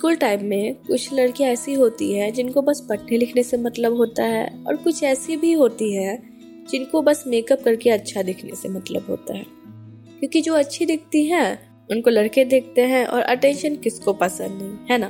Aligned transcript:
School 0.00 0.14
time 0.14 0.46
में 0.46 0.74
कुछ 0.74 1.12
लड़कियाँ 1.12 1.50
ऐसी 1.50 1.74
होती 1.74 2.12
हैं 2.12 2.32
जिनको 2.32 2.62
बस 2.62 2.86
पढ़ने 2.88 3.16
लिखने 3.16 3.42
से 3.42 3.56
मतलब 3.56 3.94
होता 3.94 4.24
है 4.24 4.64
और 4.66 4.76
कुछ 4.76 5.02
ऐसी 5.02 5.36
भी 5.36 5.52
होती 5.52 5.94
है 5.94 6.22
जिनको 6.70 7.02
बस 7.02 7.24
मेकअप 7.26 7.62
करके 7.64 7.90
अच्छा 7.90 8.22
दिखने 8.22 8.54
से 8.54 8.68
मतलब 8.68 9.06
होता 9.08 9.34
है। 9.34 9.46
क्योंकि 10.20 10.40
जो 10.40 10.54
अच्छी 10.54 10.86
दिखती 10.86 11.26
हैं, 11.26 11.76
उनको 11.90 12.10
लड़के 12.10 12.44
देखते 12.44 12.80
हैं 12.80 13.06
और 13.06 13.20
अटेंशन 13.20 13.76
किसको 13.76 14.12
पसंद 14.12 14.62
नहीं, 14.62 14.78
है 14.90 14.98
ना? 14.98 15.08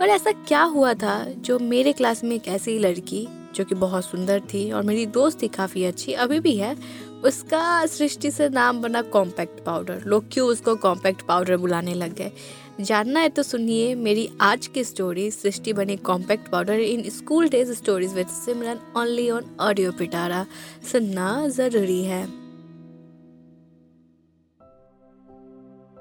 पर 0.00 0.08
ऐसा 0.08 0.32
क्या 0.32 0.62
हुआ 0.62 0.94
था 0.94 1.26
जो 1.28 1.58
मेरे 1.58 1.92
क्लास 1.92 2.24
में 2.24 2.36
एक 2.36 2.48
ऐसी 2.48 2.78
लड़की, 2.78 3.28
जो 3.54 3.64
कि 3.64 3.74
बहुत 3.74 4.04
सुंदर 4.04 4.40
थी 4.40 4.72
और 4.72 4.82
मेरी 4.82 5.06
दोस्त 5.06 5.42
थी 5.42 5.48
काफ़ी 5.48 5.84
अच्छी, 5.84 6.12
अभी 6.12 6.40
भी 6.40 6.56
है 6.56 6.76
उसका 7.24 7.86
सृष्टि 7.86 8.30
से 8.30 8.48
नाम 8.48 8.80
बना 8.82 9.02
कॉम्पैक्ट 9.02 9.64
पाउडर 9.64 10.02
लोग 10.06 10.24
क्यों 10.32 10.48
उसको 10.48 10.74
कॉम्पैक्ट 10.76 11.22
पाउडर 11.22 11.56
बुलाने 11.56 11.94
लग 11.94 12.14
गए? 12.14 12.30
जानना 12.80 13.20
है 13.20 13.28
तो 13.28 13.42
सुनिए 13.42 13.94
मेरी 13.94 14.28
आज 14.40 14.66
की 14.66 14.84
स्टोरी 14.84 15.30
सृष्टि 15.30 15.72
बनी 15.72 15.96
compact 15.96 16.48
powder 16.48 16.80
in 16.80 17.08
school 17.10 17.48
days 17.48 17.72
stories 17.72 18.14
with 18.14 18.26
Simran 18.26 18.80
only 18.96 19.28
on 19.30 19.56
Audio 19.60 19.92
Pitara 19.92 20.46
सुनना 20.92 21.48
ज़रूरी 21.48 22.02
है। 22.04 22.22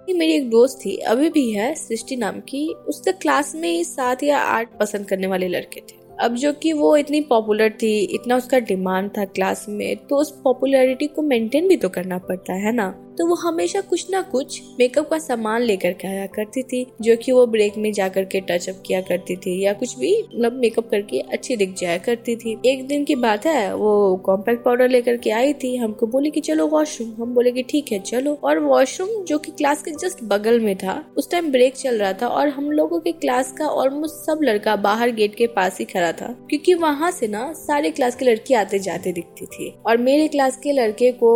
मेरी 0.10 0.34
एक 0.34 0.50
दोस्त 0.50 0.80
थी, 0.86 0.96
अभी 0.98 1.30
भी 1.30 1.50
है 1.52 1.74
सृष्टि 1.76 2.16
नाम 2.16 2.40
की। 2.40 2.68
उसके 2.88 3.12
क्लास 3.12 3.56
में 3.56 3.84
सात 3.84 4.24
या 4.24 4.40
आठ 4.40 4.78
पसंद 4.80 5.08
करने 5.08 5.28
वाले 5.28 5.48
लड़के 5.48 5.82
थे। 5.82 6.03
अब 6.22 6.36
जो 6.36 6.54
कि 6.54 6.74
वो 6.74 6.96
इतनी 6.98 7.22
पॉपुलर 7.22 7.70
थी, 7.70 8.00
इतना 8.00 8.36
उसका 8.36 8.60
डिमांड 8.60 9.10
था 9.18 9.26
क्लास 9.26 9.66
में 9.70 9.96
तो 9.96 10.16
उस 10.16 10.32
पॉपुलैरिटी 10.44 11.08
को 11.08 11.22
मेंटेन 11.22 11.68
भी 11.68 11.78
तो 11.78 11.90
करना 11.90 12.18
पड़ता 12.18 12.54
है 12.54 12.72
ना? 12.72 13.13
तो 13.18 13.26
वो 13.28 13.36
हमेशा 13.36 13.82
कुछ 13.82 14.10
ना 14.12 14.22
कुछ 14.22 14.62
मेकअप 14.80 15.10
का 15.10 15.18
सामान 15.20 15.62
लेकर 15.62 15.94
के 15.94 16.08
आया 16.08 16.26
करती 16.26 16.64
थी, 16.64 16.86
जो 17.02 17.16
कि 17.16 17.32
वो 17.32 17.46
ब्रेक 17.48 17.78
में 17.78 17.92
जा 17.94 18.08
करके 18.10 18.40
टचअप 18.42 18.82
किया 18.86 19.02
करती 19.02 19.36
थी, 19.36 19.60
या 19.64 19.74
कुछ 19.74 19.98
भी 20.00 20.14
मतलब 20.24 20.54
मेकअप 20.54 20.90
करके 20.90 21.20
अच्छी 21.34 21.56
दिख 21.56 21.74
जाया 21.74 21.98
करती 21.98 22.36
थी। 22.36 22.58
एक 22.66 22.86
दिन 22.88 23.04
की 23.06 23.16
बात 23.16 23.46
है, 23.46 23.76
वो 23.76 24.16
कॉम्पैक्ट 24.26 24.64
पाउडर 24.66 24.90
लेकर 24.90 25.18
के 25.18 25.30
आई 25.30 25.54
थी, 25.54 25.76
हमको 25.76 26.08
बोले 26.08 26.30
कि 26.30 26.42
चलो 26.42 26.68
वॉशरूम 26.68 27.14
हम 27.22 27.34
बोले 27.34 27.52
कि 27.52 27.64
ठीक 27.64 27.92
है, 27.92 28.00
चलो। 28.00 28.38
और 28.44 28.60
वॉशरूम 28.60 29.24
जो 29.24 29.38
कि 29.38 29.52
क्लास 29.52 29.84
के 29.84 29.92
जस्ट 29.92 30.24
बगल 30.24 30.60
में 30.60 30.76
था, 30.76 30.94
उस 31.18 31.30
टाइम 31.32 31.52
ब्रेक 31.52 31.76
चल 31.76 31.98
रहा 31.98 32.14
था, 32.14 32.28
और 32.28 32.48
हम 32.48 32.72
लोगों 32.72 33.00
के 33.00 33.12
क्लास 33.12 33.52
का 33.52 33.68
ऑलमोस्ट 33.68 34.16
सब 34.16 34.40
लड़का 34.44 34.76
बाहर 34.76 35.12
गेट 35.12 35.36
के 35.36 35.48
पास 35.48 35.80
ही 35.80 35.86
खड़ा 35.86 36.12
था, 36.12 36.28
क्योंकि 36.50 36.74
वहाँ 36.74 37.12
से 37.12 37.28
ना 37.28 37.52
सारे 37.54 37.92
क्लास 37.92 38.16
के 38.16 38.26
लड़की 38.26 38.54
आते 38.54 38.80
जाते 38.80 39.12
दिखती 39.12 39.46
थी। 39.46 39.74
और 39.86 39.98
मेरे 39.98 40.28
क्लास 40.28 40.58
के 40.58 40.72
लड़के 40.72 41.12
को 41.12 41.34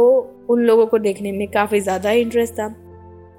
उन 0.50 0.62
लोगों 0.62 0.86
को 0.88 0.98
देखने 1.00 1.32
में 1.32 1.48
काफ़ी 1.50 1.80
ज़्यादा 1.80 2.12
इंटरेस्ट 2.14 2.54
था। 2.54 2.66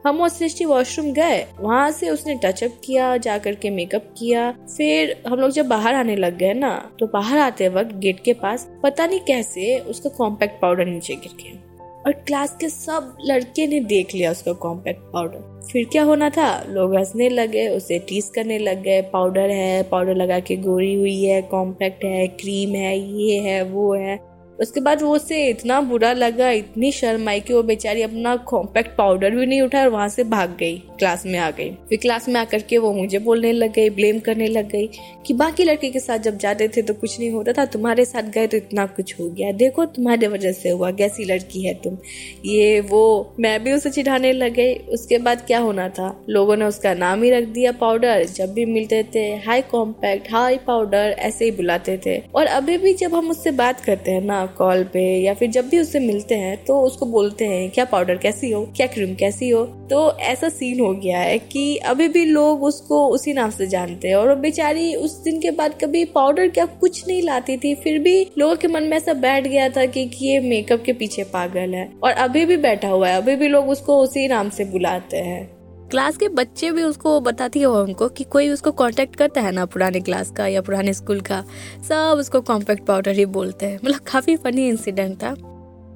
हम 0.07 0.21
और 0.21 0.29
सृष्टि 0.29 0.65
वॉशरूम 0.65 1.13
गए, 1.13 1.45
वहाँ 1.61 1.91
से 1.91 2.11
उसने 2.11 2.35
टचअप 2.45 2.81
किया 2.85 3.17
जा 3.19 3.37
करके 3.39 3.71
मेकअप 3.71 4.15
किया। 4.19 4.51
फिर 4.69 5.17
हम 5.27 5.39
लोग 5.39 5.51
जब 5.51 5.69
बाहर 5.69 5.95
आने 5.95 6.17
लग 6.17 6.37
गए 6.39 6.53
ना 6.55 6.71
तो 7.01 7.07
बाहर 7.07 7.39
आते 7.39 7.69
वक्त 7.71 7.95
गेट 7.97 8.23
के 8.25 8.33
पास 8.35 8.69
पता 8.83 9.07
नहीं 9.07 9.21
कैसे 9.27 9.79
उसका 9.81 10.11
कॉम्पैक्ट 10.19 10.61
पाउडर 10.63 10.87
नीचे 10.87 11.15
गिर 11.17 11.33
गया। 11.41 11.57
और 11.99 12.13
क्लास 12.27 12.57
के 12.61 12.69
सब 12.69 13.17
लड़के 13.23 13.67
ने 13.67 13.81
देख 13.83 14.15
लिया 14.15 14.31
उसका 14.31 14.53
कॉम्पैक्ट 14.59 15.01
पाउडर 15.13 15.57
फिर 15.63 15.85
क्या 15.93 16.03
होना 16.03 16.29
था? 16.31 16.49
लोग 16.69 16.95
हंसने 16.97 17.29
लगे, 17.29 17.69
उसे 17.69 17.99
टीस 18.09 18.31
करने 18.31 18.59
लग 18.59 18.83
गए। 18.83 19.01
पाउडर 19.13 19.51
है 19.51 19.83
पाउडर 19.83 20.15
लगा 20.15 20.39
के 20.41 20.57
गोरी 20.59 20.95
हुई 20.95 21.23
है 21.23 21.41
कॉम्पैक्ट 21.45 22.05
है 22.05 22.27
क्रीम 22.29 22.75
है, 22.75 22.99
ये 22.99 23.39
है, 23.41 23.63
वो 23.65 23.93
है। 23.95 24.17
उसके 24.59 24.81
बाद 24.81 25.03
वो 25.03 25.15
उसे 25.17 25.45
इतना 25.47 25.81
बुरा 25.81 26.13
लगा, 26.13 26.51
इतनी 26.51 26.93
शर्म 26.93 27.29
आई 27.29 27.41
कि 27.41 27.55
वो 27.55 27.63
बेचारी 27.63 28.03
अपना 28.03 28.35
कॉम्पैक्ट 28.47 28.97
पाउडर 28.97 29.31
भी 29.31 29.47
नहीं 29.47 29.61
उठा 29.63 29.81
और 29.81 29.89
वहाँ 29.89 30.09
से 30.09 30.25
भाग 30.25 30.57
गई 30.61 30.77
क्लास 30.99 31.27
में 31.27 31.39
आ 31.39 31.51
गई। 31.51 31.71
फिर 31.89 31.99
क्लास 31.99 32.29
में 32.29 32.41
आकर 32.41 32.63
के 32.63 32.79
वो 32.79 32.93
मुझे 32.93 33.19
बोलने 33.19 33.53
लग 33.53 33.73
गई 33.73 33.91
ब्लेम 33.91 34.19
करने 34.19 34.47
लग 34.47 34.69
गई 34.69 34.89
कि 35.27 35.35
बाकी 35.35 35.65
लड़के 35.65 35.91
के 35.91 36.01
साथ 36.01 36.19
जब 36.19 36.39
जाते 36.39 36.69
थे 36.69 36.83
तो 36.83 36.95
कुछ 36.95 37.19
नहीं 37.19 37.31
होता 37.31 37.53
था, 37.53 37.65
तुम्हारे 37.65 38.05
साथ 38.05 38.31
गए 38.31 38.47
तो 38.47 38.57
इतना 38.57 38.87
कुछ 38.87 39.15
हो 39.21 39.29
गया। 39.29 39.53
देखो, 39.53 39.85
तुम्हारे 39.87 40.27
वजह 40.27 40.53
से 40.53 40.71
हुआ, 40.71 40.91
कैसी 40.91 41.25
लड़की 41.25 41.63
है 41.63 41.75
तुम। 41.75 41.97
ये 42.45 42.81
वो, 42.81 43.35
मैं 43.41 43.63
भी 43.65 43.73
उसे 43.73 43.91
चिढ़ाने 43.91 44.33
लग 44.33 44.55
गई। 44.55 44.75
उसके 44.75 45.19
बाद 45.19 45.45
क्या 45.47 45.59
होना 45.59 45.89
था? 45.89 46.09
लोगों 46.29 46.57
ने 46.57 46.65
उसका 46.65 46.95
नाम 46.95 47.23
ही 47.23 47.31
रख 47.31 47.45
दिया 47.49 47.73
पाउडर 47.73 48.25
जब 48.25 48.53
भी 48.53 48.65
मिलते 48.65 49.03
थे 49.15 49.27
हाई 49.37 49.63
कॉम्पैक्ट 49.63 50.33
हाई 50.33 50.57
पाउडर 50.57 51.15
ऐसे 51.19 51.45
ही 51.45 51.51
बुलाते 51.51 51.99
थे। 52.07 52.19
और 52.35 52.47
अभी 52.47 52.79
भी 52.79 52.95
जब 52.95 53.15
हम 53.15 53.31
उससे 53.31 53.51
बात 53.51 53.81
करते 53.81 54.11
हैं 54.11 54.21
ना 54.21 54.47
कॉल 54.57 54.85
पे 54.85 55.23
या 55.23 55.35
फिर 55.35 55.51
जब 55.51 55.69
भी 55.69 55.79
उससे 55.79 56.01
मिलते 56.01 56.35
हैं 56.35 56.65
तो 56.65 56.81
उसको 56.81 57.07
बोलते 57.07 57.45
हैं 57.45 57.71
क्या 57.71 57.85
पाउडर 57.85 58.17
कैसी 58.17 58.51
हो? 58.51 58.73
क्या 58.77 58.87
क्रीम 58.87 59.15
कैसी 59.15 59.49
हो? 59.49 59.65
तो 59.65 60.19
ऐसा 60.19 60.49
सीन 60.49 60.81
हो 60.81 60.95
गया 60.95 61.19
है 61.19 61.39
कि 61.39 61.77
अभी 61.77 62.09
भी 62.09 62.25
लोग 62.25 62.65
उसको 62.65 63.09
उसी 63.09 63.33
नाम 63.33 63.51
से 63.51 63.67
जानते 63.67 64.09
हैं 64.09 64.15
और 64.15 64.35
बेचारी 64.35 64.95
उस 64.95 65.23
दिन 65.23 65.41
के 65.41 65.51
बाद 65.51 65.75
कभी 65.85 66.05
पाउडर 66.05 66.49
क्या 66.49 66.67
कुछ 66.67 67.09
नहीं 67.09 67.23
लाती 67.23 67.57
थी 67.57 67.75
फिर 67.75 67.99
भी 67.99 68.27
लोगों 68.39 68.57
के 68.57 68.69
मन 68.69 68.83
में 68.83 68.97
ऐसा 68.97 69.13
बैठ 69.13 69.47
गया 69.47 69.69
था 69.69 69.87
कि, 69.87 70.07
कि 70.07 70.27
ये 70.27 70.41
मेकअप 70.41 70.83
के 70.83 70.93
पीछे 70.93 71.25
पागल 71.25 71.75
है 71.75 71.93
और 72.03 72.11
अभी 72.11 72.45
भी 72.45 72.57
बैठा 72.57 72.89
हुआ 72.89 73.09
है 73.09 73.17
अभी 73.17 73.37
भी 73.37 73.49
लोग 73.49 73.69
उसको 73.69 73.99
उसी 73.99 74.29
नाम 74.29 74.51
से 74.51 74.65
बुलाते 74.65 75.17
हैं। 75.17 75.58
क्लास 75.91 76.17
के 76.17 76.29
बच्चे 76.29 76.71
भी 76.71 76.83
उसको 76.83 77.21
बताती 77.21 77.61
है 77.61 77.67
उनको 77.67 78.09
कि 78.09 78.25
कोई 78.25 78.49
उसको 78.49 78.73
कांटेक्ट 78.73 79.17
करता 79.17 79.41
है 79.41 79.53
ना 79.53 79.65
पुराने 79.67 80.01
क्लास 80.01 80.31
का 80.31 80.47
या 80.47 80.61
पुराने 80.61 80.93
स्कूल 80.93 81.21
का। 81.21 81.45
सब 81.89 82.17
उसको 82.19 82.41
कॉम्पैक्ट 82.41 82.87
पाउडर 82.87 83.13
ही 83.13 83.27
बोलते 83.27 83.67
हैं। 83.67 83.79
मतलब 83.85 84.01
काफ़ी 84.01 84.37
फनी 84.37 84.69
इंसिडेंट 84.69 85.17
था। 85.23 85.31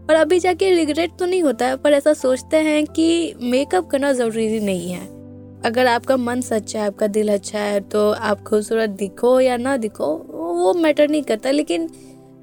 और 0.02 0.14
अभी 0.14 0.38
जाके 0.38 0.70
रिग्रेट 0.74 1.10
तो 1.18 1.26
नहीं 1.26 1.42
होता 1.42 1.66
है, 1.66 1.76
पर 1.76 1.92
ऐसा 1.92 2.12
सोचते 2.12 2.56
हैं 2.56 2.84
कि 2.86 3.34
मेकअप 3.42 3.88
करना 3.90 4.12
ज़रूरी 4.12 4.60
नहीं 4.60 4.90
है। 4.90 5.06
अगर 5.62 5.86
आपका 5.86 6.16
मन 6.16 6.40
सच्चा 6.40 6.80
है, 6.80 6.86
आपका 6.86 7.06
दिल 7.06 7.32
अच्छा 7.32 7.58
है 7.58 7.80
तो 7.80 8.10
आप 8.10 8.42
खूबसूरत 8.42 8.90
दिखो 8.90 9.40
या 9.40 9.56
ना 9.56 9.76
दिखो, 9.76 10.14
वो 10.30 10.74
मैटर 10.74 11.08
नहीं 11.08 11.22
करता। 11.22 11.50
लेकिन 11.50 11.88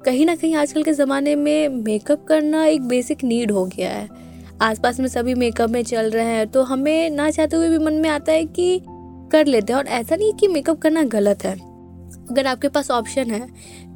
कहीं 0.04 0.26
ना 0.26 0.34
कहीं 0.34 0.54
आजकल 0.54 0.82
के 0.82 0.92
ज़माने 0.92 1.34
में 1.36 1.68
मेकअप 1.68 2.24
करना 2.24 2.64
एक 2.64 2.82
बेसिक 2.82 3.24
नीड 3.24 3.50
हो 3.50 3.64
गया 3.66 3.90
है। 3.90 4.29
आसपास 4.62 5.00
में 5.00 5.06
सभी 5.08 5.34
मेकअप 5.34 5.70
में 5.70 5.82
चल 5.82 6.10
रहे 6.10 6.24
हैं 6.24 6.46
तो 6.46 6.62
हमें 6.62 7.10
ना 7.10 7.30
चाहते 7.30 7.56
हुए 7.56 7.68
भी 7.68 7.78
मन 7.78 7.94
में 7.94 8.08
आता 8.10 8.32
है 8.32 8.44
कि 8.44 8.80
कर 9.32 9.46
लेते 9.46 9.72
हैं 9.72 9.80
और 9.80 9.86
ऐसा 9.86 10.16
नहीं 10.16 10.32
कि 10.32 10.48
मेकअप 10.48 10.80
करना 10.80 11.02
गलत 11.04 11.44
है। 11.44 11.52
अगर 12.30 12.46
आपके 12.46 12.68
पास 12.68 12.90
ऑप्शन 12.90 13.30
है 13.30 13.46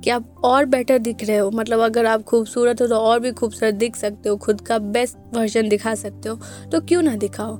कि 0.04 0.10
आप 0.10 0.34
और 0.44 0.64
बेटर 0.64 0.98
दिख 0.98 1.24
रहे 1.24 1.36
हो 1.36 1.50
मतलब 1.50 1.80
अगर 1.80 2.06
आप 2.06 2.22
खूबसूरत 2.22 2.80
हो 2.82 2.86
तो 2.86 2.96
और 2.96 3.20
भी 3.20 3.32
खूबसूरत 3.32 3.74
दिख 3.74 3.96
सकते 3.96 4.28
हो, 4.28 4.36
खुद 4.36 4.60
का 4.60 4.78
बेस्ट 4.78 5.36
वर्जन 5.36 5.68
दिखा 5.68 5.94
सकते 5.94 6.28
हो 6.28 6.38
तो 6.72 6.80
क्यों 6.80 7.02
ना 7.02 7.14
दिखाओ? 7.16 7.56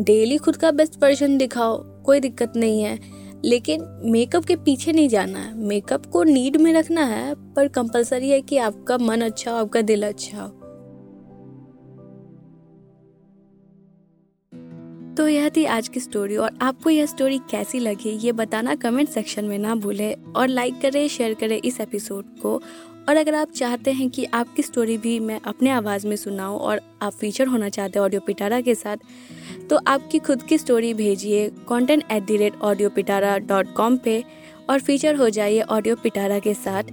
डेली 0.00 0.36
खुद 0.36 0.56
का 0.56 0.70
बेस्ट 0.70 1.02
वर्जन 1.02 1.36
दिखाओ, 1.38 1.78
कोई 2.02 2.20
दिक्कत 2.20 2.52
नहीं 2.56 2.82
है। 2.82 2.98
लेकिन 3.44 3.84
मेकअप 4.04 4.44
के 4.44 4.56
पीछे 4.56 4.92
नहीं 4.92 5.08
जाना 5.08 5.38
है। 5.38 5.56
मेकअप 5.58 6.06
को 6.06 6.22
नीड 6.22 6.56
में 6.56 6.72
रखना 6.72 7.04
है, 7.04 7.34
पर 7.54 7.68
कंपलसरी 7.68 8.30
है 8.30 8.40
कि 8.40 8.58
आपका 8.58 8.98
मन 8.98 9.20
अच्छा 9.20 9.50
हो, 9.50 9.56
आपका 9.56 9.80
दिल 9.80 10.06
अच्छा 10.06 10.42
हो। 10.42 10.57
तो 15.18 15.26
यह 15.28 15.48
थी 15.48 15.64
आज 15.66 15.86
की 15.88 16.00
स्टोरी 16.00 16.36
और 16.36 16.58
आपको 16.62 16.90
यह 16.90 17.06
स्टोरी 17.06 17.38
कैसी 17.50 17.78
लगी, 17.78 18.10
ये 18.10 18.32
बताना 18.32 18.74
कमेंट 18.74 19.08
सेक्शन 19.08 19.44
में 19.44 19.58
ना 19.58 19.74
भूले 19.74 20.12
और 20.36 20.48
लाइक 20.48 20.80
करें 20.80 21.08
शेयर 21.08 21.34
करें 21.34 21.56
इस 21.56 21.80
एपिसोड 21.80 22.24
को। 22.42 22.54
और 23.08 23.16
अगर 23.16 23.34
आप 23.34 23.50
चाहते 23.50 23.92
हैं 23.92 24.08
कि 24.10 24.24
आपकी 24.34 24.62
स्टोरी 24.62 24.96
भी 24.98 25.18
मैं 25.20 25.40
अपने 25.44 25.70
आवाज़ 25.70 26.06
में 26.06 26.14
सुनाऊं 26.16 26.58
और 26.58 26.80
आप 27.02 27.12
फीचर 27.12 27.46
होना 27.46 27.68
चाहते 27.68 27.98
हैं 27.98 28.04
ऑडियो 28.04 28.20
पिटारा 28.20 28.60
के 28.60 28.74
साथ 28.74 28.96
तो 29.70 29.80
आपकी 29.86 30.18
खुद 30.18 30.42
की 30.42 30.58
स्टोरी 30.58 30.94
भेजिए 30.94 31.48
content 31.68 32.04
at 32.12 32.22
the 32.22 32.36
rate 32.36 32.60
Audio 32.62 32.90
Pitara 32.90 33.36
dot 33.40 33.74
com 33.74 33.96
पर 33.98 34.22
और 34.70 34.80
फीचर 34.80 35.16
हो 35.16 35.28
जाइए 35.30 35.60
ऑडियो 35.60 35.96
पिटारा 35.96 36.38
के 36.38 36.54
साथ। 36.54 36.92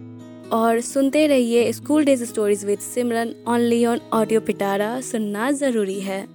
और 0.54 0.82
सुनते 0.84 1.28
रहिए 1.28 1.72
school 1.74 2.06
days 2.06 2.24
stories 2.26 2.66
with 2.66 2.80
Simran 2.80 3.36
only 3.48 3.86
on 3.86 4.00
Audio 4.14 4.42
Pitara 4.42 5.00
सुनना 5.02 5.52
ज़रूरी 5.54 6.00
है। 6.00 6.35